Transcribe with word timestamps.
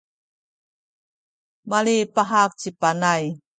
malipahak 1.69 2.51
ci 2.59 2.69
Panay. 2.79 3.23